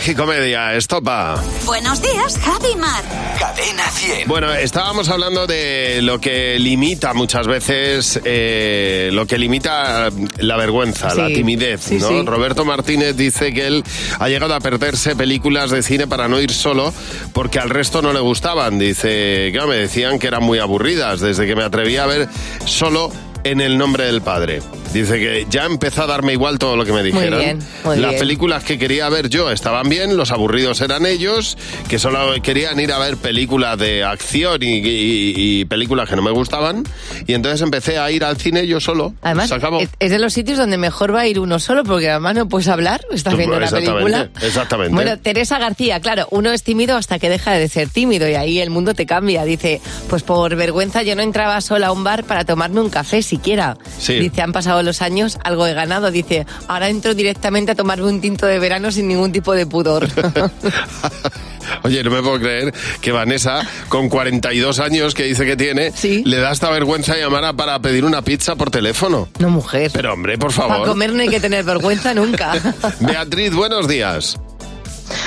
[0.06, 1.42] Tragicomedia, estopa.
[1.64, 3.02] Buenos días, Javi Mar.
[3.40, 4.28] Cadena 100.
[4.28, 11.10] Bueno, estábamos hablando de lo que limita muchas veces, eh, lo que limita la vergüenza,
[11.10, 12.06] Sí, la timidez, sí, ¿no?
[12.06, 12.22] sí.
[12.24, 13.82] Roberto Martínez dice que él
[14.20, 16.94] ha llegado a perderse películas de cine para no ir solo
[17.32, 18.78] porque al resto no le gustaban.
[18.78, 22.28] Dice que me decían que eran muy aburridas desde que me atreví a ver
[22.64, 23.10] solo
[23.50, 24.60] en el nombre del padre.
[24.92, 27.38] Dice que ya empezó a darme igual todo lo que me dijeran.
[27.38, 28.20] bien, muy Las bien.
[28.20, 32.92] películas que quería ver yo estaban bien, los aburridos eran ellos, que solo querían ir
[32.92, 36.84] a ver películas de acción y, y- y películas que no me gustaban.
[37.26, 39.12] Y entonces empecé a ir al cine yo solo.
[39.22, 39.80] Además, Se acabó.
[39.80, 42.48] es- es de los sitios donde mejor va a ir uno solo, porque además no
[42.48, 44.30] puedes hablar, estás viendo la Exactamente, película.
[44.46, 44.94] exactamente.
[44.94, 48.60] Bueno, Teresa García, claro, uno es tímido hasta que deja de ser tímido y ahí
[48.60, 49.44] el mundo te cambia.
[49.44, 53.20] Dice, pues por vergüenza yo no entraba sola a un bar para tomarme un café
[53.36, 53.76] siquiera.
[53.98, 54.14] Sí.
[54.18, 56.10] Dice, han pasado los años, algo he ganado.
[56.10, 60.08] Dice, ahora entro directamente a tomarme un tinto de verano sin ningún tipo de pudor.
[61.82, 65.92] Oye, no me puedo creer que Vanessa, con 42 años que dice que tiene,
[66.24, 69.28] le da esta vergüenza llamar a- para pedir una pizza por teléfono.
[69.38, 69.90] No, mujer.
[69.92, 70.88] Pero hombre, por Para favor.
[70.88, 72.54] comer no hay que tener vergüenza nunca.
[73.00, 74.36] Beatriz, buenos días.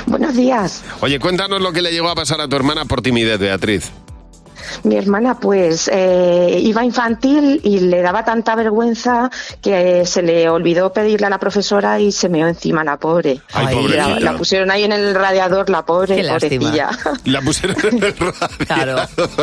[0.05, 0.81] Buenos días.
[1.01, 3.91] Oye, cuéntanos lo que le llegó a pasar a tu hermana por timidez, Beatriz.
[4.83, 9.29] Mi hermana pues eh, iba infantil y le daba tanta vergüenza
[9.61, 13.39] que se le olvidó pedirle a la profesora y se meó encima la pobre.
[13.53, 16.71] Ay, Y la, la pusieron ahí en el radiador, la pobre, Qué lástima.
[16.71, 16.89] pobrecilla.
[17.25, 18.15] La pusieron en el
[18.67, 18.95] radio.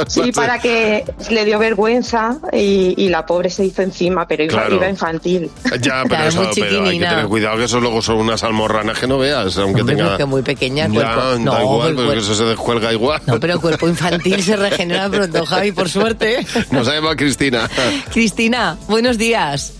[0.09, 4.53] Sí, para que le dio vergüenza y, y la pobre se hizo encima, pero iba,
[4.55, 4.77] Claro.
[4.77, 5.51] iba infantil.
[5.81, 8.43] Ya, pero, Claro, eso, muy pero hay que tener cuidado que eso luego son unas
[8.43, 10.27] almorranas que no veas, aunque Hombre, tenga...
[10.27, 11.21] muy pequeña el Ya, cuerpo.
[11.21, 13.21] da No, igual, el porque cuerpo- eso se descuelga igual.
[13.27, 16.47] No, pero el cuerpo infantil se regenera pronto, Javi, por suerte.
[16.71, 17.69] Nos ha llamado Cristina.
[18.13, 19.77] Cristina, buenos días.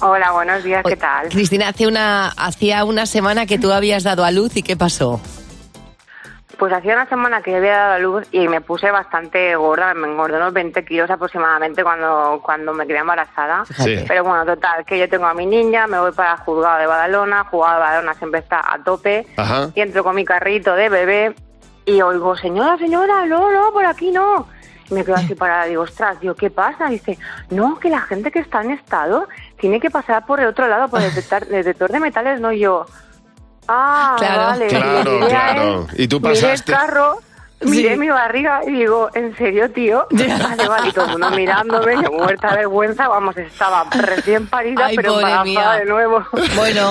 [0.00, 1.28] Hola, buenos días, ¿qué tal?
[1.28, 5.20] Cristina, hace una, hacía una semana que tú habías dado a luz y ¿qué pasó?
[6.58, 10.06] Pues hacía una semana que había dado a luz y me puse bastante gorda, me
[10.06, 13.64] engordé unos 20 kilos aproximadamente cuando, cuando me quedé embarazada.
[13.78, 14.04] Sí.
[14.06, 16.86] Pero bueno, total, que yo tengo a mi niña, me voy para el juzgado de
[16.86, 19.70] Badalona, juzgado de Badalona siempre está a tope, Ajá.
[19.74, 21.34] y entro con mi carrito de bebé
[21.86, 24.46] y oigo, señora, señora, no, no, por aquí no.
[24.90, 26.86] Me quedo así parada, digo, ostras, digo, ¿qué pasa?
[26.88, 27.18] dice,
[27.50, 29.26] no, que la gente que está en estado
[29.58, 32.52] tiene que pasar por el otro lado, por el detector, el detector de metales, no
[32.52, 32.84] yo.
[33.66, 34.42] Ah, Claro.
[34.42, 34.66] vale.
[34.66, 35.86] Claro, claro.
[35.92, 36.72] él, Y tú pasaste.
[36.72, 37.18] el carro,
[37.64, 37.98] miré Sí.
[38.00, 40.06] mi barriga y digo, ¿en serio, tío?
[40.10, 44.86] Vale, vale, y todo el mundo mirándome, yo muerta de vergüenza, vamos, estaba recién parida,
[44.86, 45.72] Ay, pero embarazada mía.
[45.72, 46.24] de nuevo.
[46.56, 46.90] Bueno,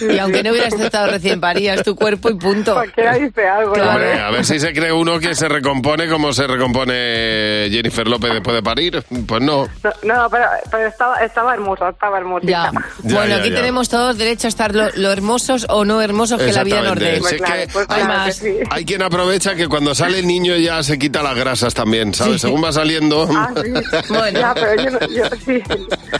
[0.00, 2.74] y aunque no hubieras estado recién parida, es tu cuerpo y punto.
[2.74, 3.88] Cualquiera dice algo, ¿no?
[3.90, 8.32] Hombre, a ver si se cree uno que se recompone como se recompone Jennifer López
[8.32, 9.02] después de parir.
[9.26, 9.68] Pues no.
[10.02, 12.20] No, no, pero, pero estaba, estaba hermosa, estaba.
[12.42, 12.70] Ya,
[13.02, 13.56] bueno, ya, aquí ya.
[13.56, 16.98] tenemos todos derecho a estar lo, lo hermosos o no hermosos que la vida nos
[16.98, 17.16] dé.
[17.16, 17.62] Exactamente.
[17.62, 18.58] Si es que pues hay, claro sí.
[18.70, 22.34] hay quien aprovecha que cuando sale el niño ya se quita las grasas también, ¿sabes?
[22.34, 22.38] Sí.
[22.48, 23.28] Según va saliendo.
[23.34, 23.72] Ah, sí.
[24.08, 24.40] Bueno.
[24.40, 25.62] Ya, pero yo, no- yo sí,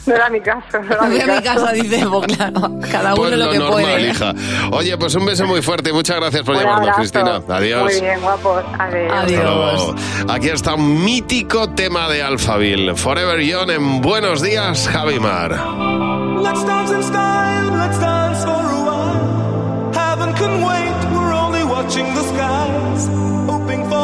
[0.07, 0.79] no era mi caso.
[0.81, 1.61] No era No mi era mi caso.
[1.61, 2.61] casa, dice, pues claro,
[2.91, 4.09] cada uno Pues lo que normal, puede.
[4.11, 4.35] hija.
[4.73, 6.99] Oye, pues un beso muy fuerte y muchas gracias por Un llamarnos, abrazo.
[7.01, 7.43] Cristina.
[7.57, 7.83] Adiós.
[7.93, 8.65] Muy bien, guapos.
[8.79, 9.13] Adiós.
[9.13, 9.95] Hasta luego.
[10.29, 12.95] Aquí está un mítico tema de Alphaville.
[12.97, 15.51] Forever Young en Buenos Días, Javimar.
[16.43, 19.93] Let's dance in style, let's dance for a while.
[19.95, 23.32] Heaven can wait, we're only watching the skies.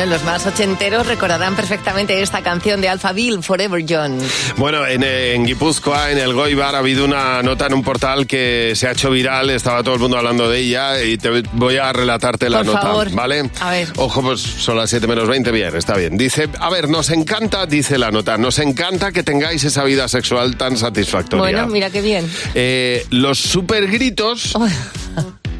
[0.00, 4.16] Bueno, los más ochenteros recordarán perfectamente esta canción de Alphaville, Forever John.
[4.56, 8.72] Bueno, en, en Guipúzcoa, en el Goibar, ha habido una nota en un portal que
[8.76, 11.92] se ha hecho viral, estaba todo el mundo hablando de ella y te voy a
[11.92, 13.10] relatarte la Por nota, favor.
[13.10, 13.50] ¿vale?
[13.60, 13.88] A ver.
[13.96, 16.16] Ojo, pues son las 7 menos 20, bien, está bien.
[16.16, 20.56] Dice, a ver, nos encanta, dice la nota, nos encanta que tengáis esa vida sexual
[20.56, 21.42] tan satisfactoria.
[21.42, 22.26] Bueno, mira qué bien.
[22.54, 24.56] Eh, los super gritos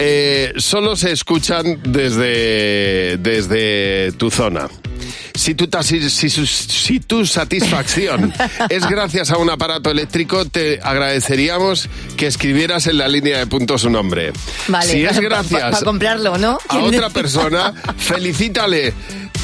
[0.01, 4.69] eh, solo se escuchan desde, desde tu zona.
[5.35, 8.33] Si tu, tasi- si, su- si tu satisfacción
[8.69, 13.83] es gracias a un aparato eléctrico, te agradeceríamos que escribieras en la línea de puntos
[13.83, 14.33] su nombre.
[14.69, 14.91] Vale.
[14.93, 16.59] si es Para gracias comprarlo, ¿no?
[16.69, 18.93] a otra persona, felicítale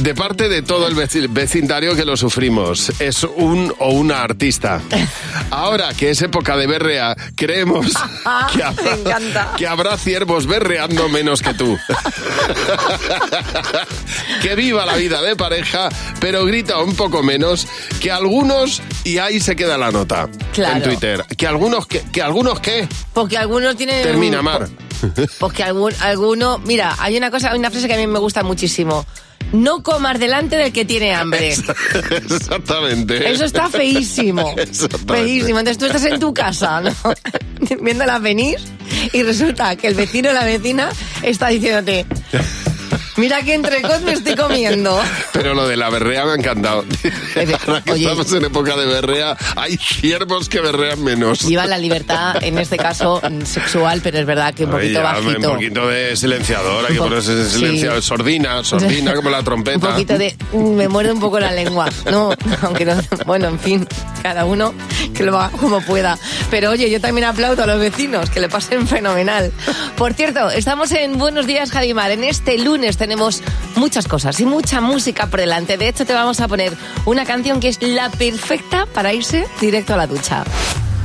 [0.00, 2.92] de parte de todo el veci- vecindario que lo sufrimos.
[3.00, 4.80] Es un o una artista.
[5.50, 7.86] Ahora que es época de berrea, creemos
[8.24, 11.78] habrá, que habrá ciervos berreando menos que tú.
[14.42, 15.88] que viva la vida de pareja,
[16.20, 17.66] pero grita un poco menos
[18.00, 20.76] que algunos, y ahí se queda la nota Claro.
[20.76, 24.02] en Twitter, que algunos que, que algunos qué, Porque algunos tienen...
[24.02, 24.68] termina Mar.
[25.38, 26.58] Porque algún, alguno...
[26.58, 29.04] Mira, hay una cosa, hay una frase que a mí me gusta muchísimo.
[29.56, 31.54] No comas delante del que tiene hambre.
[32.10, 33.30] Exactamente.
[33.30, 34.54] Eso está feísimo.
[35.06, 35.58] Feísimo.
[35.58, 36.92] Entonces tú estás en tu casa, ¿no?
[37.80, 38.58] Viéndola venir
[39.12, 40.90] y resulta que el vecino o la vecina
[41.22, 42.06] está diciéndote,
[43.16, 44.98] mira qué entrecot me estoy comiendo.
[45.32, 46.84] Pero lo de la berrea me ha encantado.
[47.66, 48.02] Ahora que oye.
[48.04, 51.40] estamos en época de berrea, hay ciervos que berrean menos.
[51.42, 55.00] Lleva la libertad, en este caso, mm, sexual, pero es verdad que un Ay, poquito
[55.00, 55.48] ya, bajito.
[55.50, 58.02] Un poquito de silenciador, hay que Un po- ponerse silenciador.
[58.02, 58.08] sí.
[58.08, 59.90] Sordina, sordina como la Un trompeta.
[59.90, 60.36] poquito de...
[60.52, 61.88] mm, Me muerde un poco la lengua.
[62.10, 62.30] No,
[62.62, 62.94] aunque no...
[63.26, 63.86] Bueno, en fin,
[64.22, 64.72] cada uno
[65.14, 66.18] que lo haga como pueda.
[66.50, 69.52] Pero oye, yo también aplaudo a los vecinos, que le pasen fenomenal.
[69.96, 72.10] Por cierto, estamos en Buenos Días, Javimar.
[72.10, 73.40] En este lunes tenemos
[73.76, 75.76] muchas cosas y mucha música por delante.
[75.78, 76.72] De hecho, te vamos a poner
[77.04, 80.42] una canción que es la perfecta para irse directo a la ducha.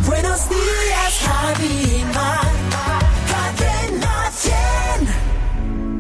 [0.07, 2.51] Buenos días, Javi Mar.
[3.29, 4.55] Cadena 100.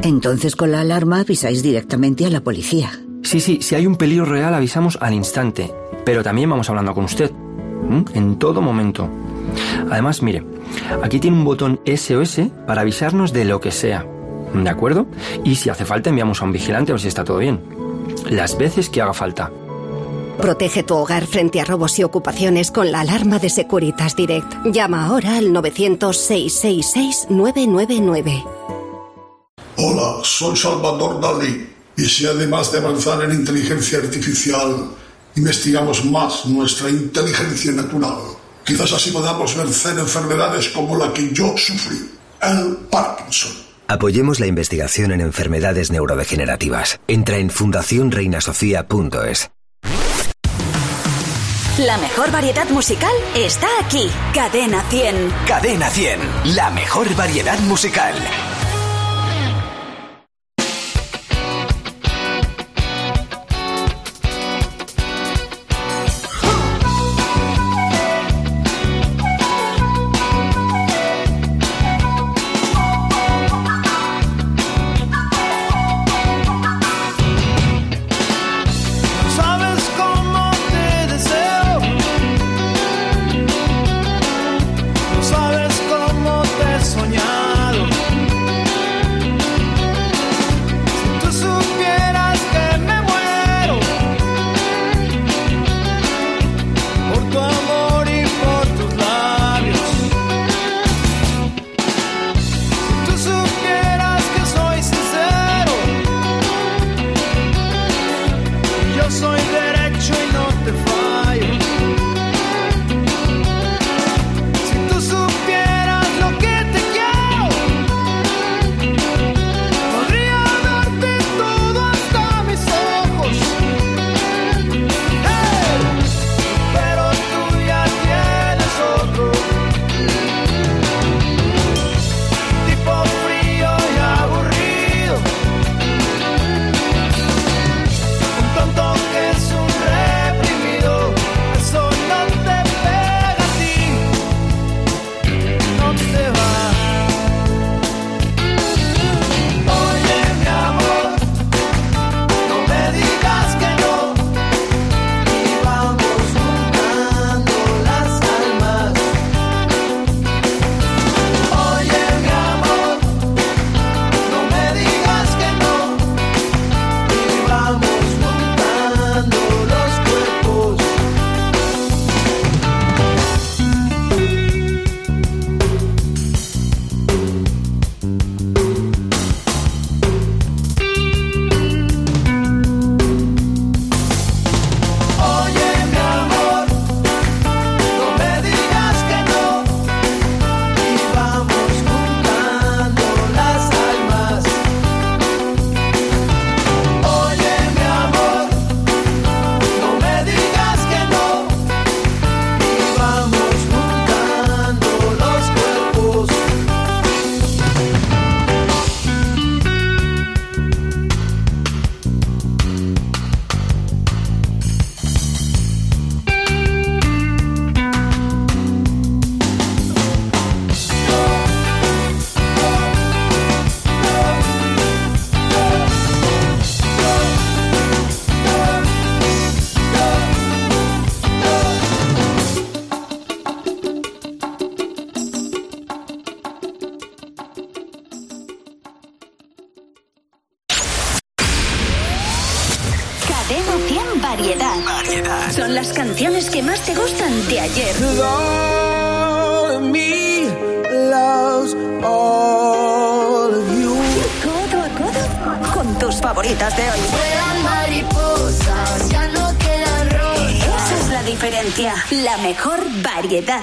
[0.01, 2.99] Entonces con la alarma avisáis directamente a la policía.
[3.21, 5.71] Sí, sí, si hay un peligro real avisamos al instante,
[6.03, 7.29] pero también vamos hablando con usted,
[7.87, 8.05] ¿m?
[8.15, 9.07] en todo momento.
[9.91, 10.43] Además, mire,
[11.03, 14.03] aquí tiene un botón SOS para avisarnos de lo que sea,
[14.53, 15.07] ¿de acuerdo?
[15.43, 17.61] Y si hace falta enviamos a un vigilante a ver si está todo bien.
[18.29, 19.51] Las veces que haga falta.
[20.37, 24.65] Protege tu hogar frente a robos y ocupaciones con la alarma de Securitas Direct.
[24.65, 28.43] Llama ahora al 900-666-999.
[29.77, 31.69] Hola, soy Salvador Dalí.
[31.95, 34.89] Y si además de avanzar en inteligencia artificial,
[35.35, 38.17] investigamos más nuestra inteligencia natural,
[38.65, 42.09] quizás así podamos vencer enfermedades como la que yo sufrí,
[42.41, 43.51] el Parkinson.
[43.91, 47.01] Apoyemos la investigación en enfermedades neurodegenerativas.
[47.09, 49.51] Entra en fundacionreinasofía.es.
[51.77, 54.09] La mejor variedad musical está aquí.
[54.33, 55.33] Cadena 100.
[55.45, 56.19] Cadena 100,
[56.55, 58.13] la mejor variedad musical.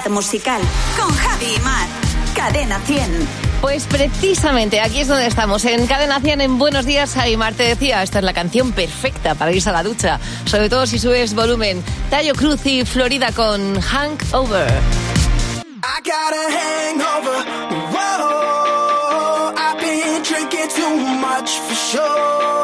[0.08, 0.60] Musical.
[0.98, 1.88] Con Javi y Mar.
[2.34, 3.48] Cadena 100.
[3.60, 8.02] Pues precisamente aquí es donde estamos, en Cadena 100, en Buenos Días, Aymar te decía,
[8.04, 11.82] esta es la canción perfecta para irse a la ducha, sobre todo si subes volumen.
[12.10, 14.68] Tayo Cruz y Florida con Hangover.
[15.82, 17.44] I got a hangover.
[17.92, 22.57] Whoa, I've been drinking too much for sure.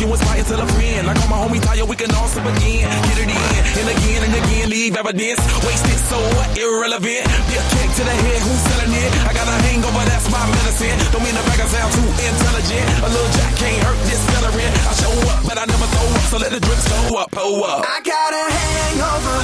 [0.00, 1.06] You inspire till a friend?
[1.06, 3.07] Like all my homies tell you, we can all sip again.
[4.88, 5.40] Leave evidence.
[5.66, 6.48] Wasted, so what?
[6.56, 7.24] Irrelevant.
[7.28, 9.10] A kick to the head, who's selling it?
[9.28, 10.96] I got a hangover, that's my medicine.
[11.12, 12.86] Don't mean to brag, I sound too intelligent.
[13.04, 14.72] A little jack can't hurt this veteran.
[14.88, 17.64] I show up, but I never throw up, so let the drinks go up, pull
[17.64, 17.84] up.
[17.84, 19.38] I got a hangover.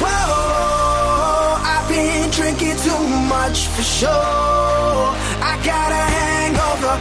[0.00, 5.04] Whoa, I've been drinking too much for sure.
[5.44, 6.94] I got a hangover.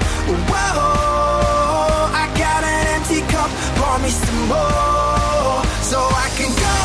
[0.51, 3.49] Whoa, I got an empty cup.
[3.79, 6.75] Pour me some more, so I can go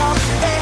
[0.00, 0.59] stop.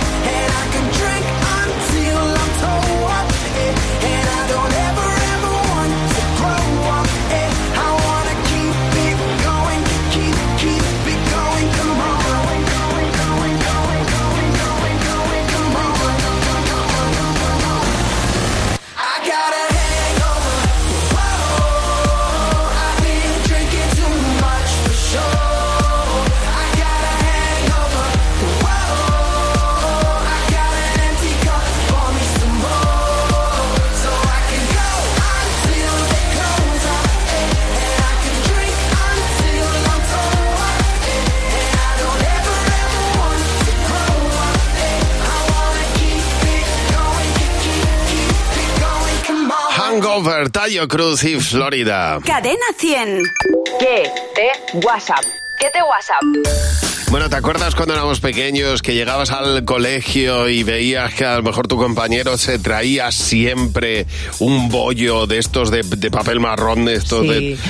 [49.99, 52.21] Hangover, Tayo Cruz y Florida.
[52.25, 53.21] Cadena 100.
[53.81, 55.25] ¿Qué te WhatsApp?
[55.59, 56.88] ¿Qué te WhatsApp?
[57.11, 61.43] Bueno, ¿te acuerdas cuando éramos pequeños que llegabas al colegio y veías que a lo
[61.43, 64.07] mejor tu compañero se traía siempre
[64.41, 67.29] un bollo de estos de, de papel marrón, de estos Sí.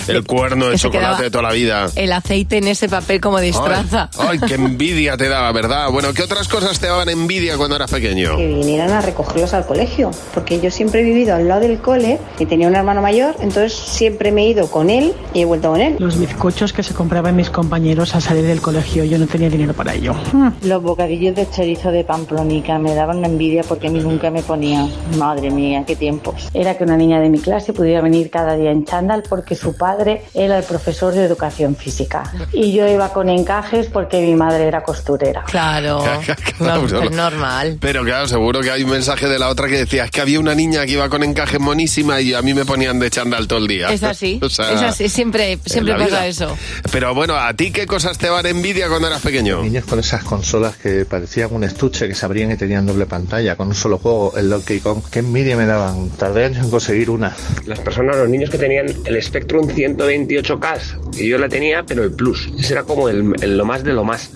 [0.09, 1.87] de el cuerno de chocolate de toda la vida?
[1.95, 4.11] El aceite en ese papel como distraza.
[4.19, 5.89] Ay, qué envidia te daba, ¿verdad?
[5.93, 8.37] Bueno, ¿qué otras cosas te daban envidia cuando eras pequeño?
[8.37, 12.19] que vinieran a recogerlos al colegio, porque yo siempre he vivido al lado del cole
[12.41, 15.71] y tenía un hermano mayor, entonces siempre me he ido con él y he vuelto
[15.71, 15.95] con él.
[16.01, 19.05] Los bizcochos que se compraban mis compañeros al salir del colegio.
[19.05, 20.15] Yo no tenía dinero para ello.
[20.63, 24.91] Los bocadillos de chorizo de Pamplonica me daban envidia porque a mí nunca me ponían.
[25.17, 26.49] Madre mía, qué tiempos.
[26.55, 29.77] Era que una niña de mi clase pudiera venir cada día en chándal porque su
[29.77, 32.31] padre era el profesor de educación física.
[32.53, 35.45] Y yo iba con encajes porque mi madre era costurera.
[35.45, 36.03] Claro,
[36.59, 37.79] Claro, no, es normal.
[37.81, 40.41] Pero claro, seguro que hay un mensaje de la otra que decía, es que había
[40.41, 43.59] una niña que iba con encaje monísima y a mí me ponían de chándal todo
[43.61, 43.89] el día.
[43.89, 46.27] Es así, O sea, es así, siempre, siempre pasa vida.
[46.27, 46.57] eso.
[46.91, 49.63] Pero bueno, ¿a ti qué cosas te daban envidia cuando eras pequeño?
[49.63, 53.57] Niños con esas consolas que parecían un estuche que se abrían y tenían doble pantalla,
[53.57, 55.03] con un solo juego, el Donkey Kong.
[55.11, 56.11] Qué envidia me daban.
[56.11, 57.35] Tardé años en conseguir una.
[57.67, 62.13] Las personas, los niños que tenían el Spectrum 128K, y yo la tenía, pero el
[62.13, 62.51] Plus.
[62.59, 64.31] Ese era como el, el lo más de lo más.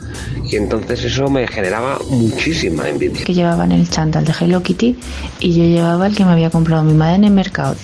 [0.45, 3.25] Y entonces eso me generaba muchísima envidia.
[3.25, 4.99] Que llevaban el chándal de Hello Kitty
[5.41, 7.77] y yo llevaba el que me había comprado mi madre en el mercado.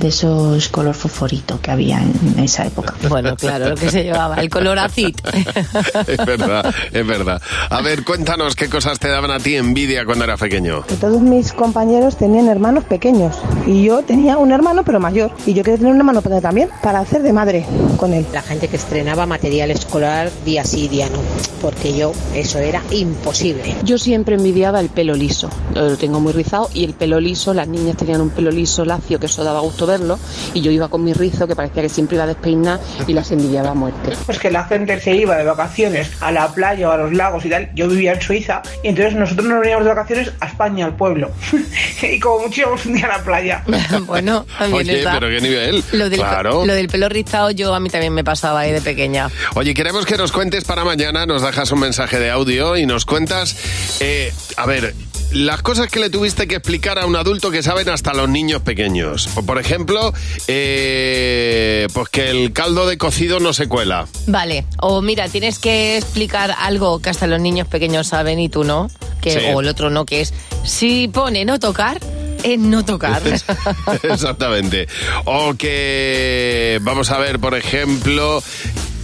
[0.00, 2.94] De esos color fosforito que había en esa época.
[3.14, 5.14] Bueno, claro, lo que se llevaba, el color acid.
[6.06, 7.40] es verdad, es verdad.
[7.70, 10.82] A ver, cuéntanos qué cosas te daban a ti envidia cuando eras pequeño.
[10.82, 13.36] Que todos mis compañeros tenían hermanos pequeños
[13.66, 16.70] y yo tenía un hermano pero mayor y yo quería tener un hermano pequeño también
[16.82, 18.26] para hacer de madre con él.
[18.32, 21.18] La gente que estrenaba material escolar día sí, día no,
[21.60, 23.76] porque yo eso era imposible.
[23.84, 27.68] Yo siempre envidiaba el pelo liso, lo tengo muy rizado y el pelo liso, las
[27.68, 30.18] niñas tenían un pelo liso lacio que eso daba gusto verlo
[30.52, 33.30] y yo iba con mi rizo que parecía que siempre iba a despeinar y las
[33.32, 34.12] envidiaba a muerte.
[34.26, 37.44] Pues que la gente se iba de vacaciones a la playa o a los lagos
[37.44, 37.70] y tal.
[37.74, 41.30] Yo vivía en Suiza y entonces nosotros nos veníamos de vacaciones a España, al pueblo.
[42.02, 43.62] y como mucho íbamos un día a la playa.
[44.06, 45.18] bueno, también Oye, está.
[45.18, 45.84] pero qué nivel.
[45.92, 46.64] Lo del, claro.
[46.64, 49.28] lo del pelo rizado yo a mí también me pasaba ahí de pequeña.
[49.54, 53.04] Oye, queremos que nos cuentes para mañana, nos dejas un mensaje de audio y nos
[53.04, 53.56] cuentas,
[54.00, 54.94] eh, a ver,
[55.34, 58.62] las cosas que le tuviste que explicar a un adulto que saben hasta los niños
[58.62, 59.28] pequeños.
[59.36, 60.12] O, por ejemplo,
[60.46, 64.06] eh, pues que el caldo de cocido no se cuela.
[64.26, 68.64] Vale, o mira, tienes que explicar algo que hasta los niños pequeños saben y tú
[68.64, 68.88] no,
[69.20, 69.38] que, Sí.
[69.52, 70.32] o el otro no, que es,
[70.64, 72.00] si pone no tocar,
[72.44, 73.22] es no tocar.
[74.02, 74.86] Exactamente.
[75.24, 78.42] O que, vamos a ver, por ejemplo,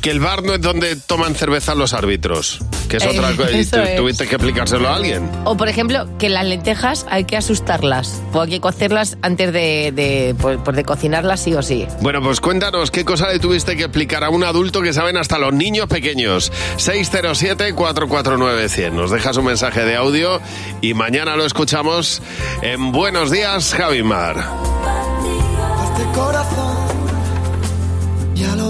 [0.01, 2.61] que el bar no es donde toman cerveza los árbitros.
[2.89, 3.51] Que es Eh, otra cosa.
[3.53, 3.97] Y eso tu- es.
[3.97, 5.29] tuviste que explicárselo a alguien.
[5.45, 9.93] O por ejemplo, que las lentejas hay que asustarlas, o hay que cocerlas antes de,
[9.95, 11.87] de, pues, pues de cocinarlas sí o sí.
[12.01, 15.39] Bueno, pues cuéntanos qué cosa le tuviste que explicar a un adulto que saben hasta
[15.39, 16.51] los niños pequeños.
[16.79, 18.93] 607-449-100.
[18.93, 20.41] Nos dejas un mensaje de audio
[20.81, 22.23] y mañana lo escuchamos
[22.63, 24.37] en Buenos Días, Javimar.
[24.37, 27.00] Este corazón,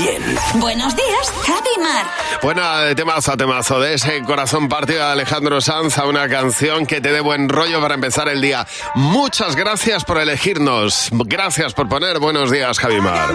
[0.00, 0.60] 100.
[0.60, 2.06] Buenos días, Javi Mar.
[2.42, 6.86] Bueno, de temazo a temazo, de ese corazón partido de Alejandro Sanz a una canción
[6.86, 8.66] que te dé buen rollo para empezar el día.
[8.94, 11.10] Muchas gracias por elegirnos.
[11.12, 13.34] Gracias por poner buenos días, Javi Mar.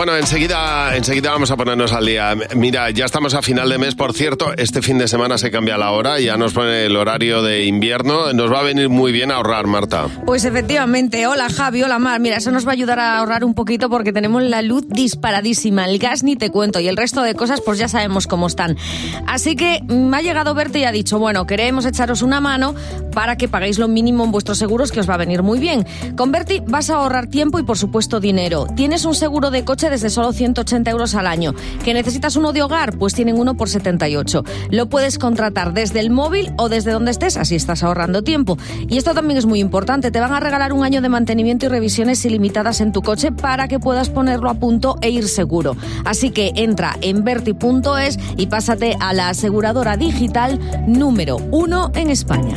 [0.00, 2.34] Bueno, enseguida, enseguida vamos a ponernos al día.
[2.56, 5.76] Mira, ya estamos a final de mes, por cierto, este fin de semana se cambia
[5.76, 9.30] la hora, ya nos pone el horario de invierno, nos va a venir muy bien
[9.30, 10.06] ahorrar, Marta.
[10.24, 13.52] Pues efectivamente, hola Javi, hola Mar, mira, eso nos va a ayudar a ahorrar un
[13.52, 17.34] poquito porque tenemos la luz disparadísima, el gas ni te cuento y el resto de
[17.34, 18.78] cosas pues ya sabemos cómo están.
[19.26, 22.74] Así que me ha llegado Verte y ha dicho, bueno, queremos echaros una mano
[23.12, 25.84] para que paguéis lo mínimo en vuestros seguros que os va a venir muy bien.
[26.16, 28.66] Con Berti vas a ahorrar tiempo y por supuesto dinero.
[28.74, 31.54] Tienes un seguro de coche desde solo 180 euros al año.
[31.84, 32.96] ¿Que necesitas uno de hogar?
[32.96, 34.44] Pues tienen uno por 78.
[34.70, 38.56] Lo puedes contratar desde el móvil o desde donde estés, así estás ahorrando tiempo.
[38.88, 41.68] Y esto también es muy importante, te van a regalar un año de mantenimiento y
[41.68, 45.76] revisiones ilimitadas en tu coche para que puedas ponerlo a punto e ir seguro.
[46.04, 52.54] Así que entra en verti.es y pásate a la aseguradora digital número uno en España.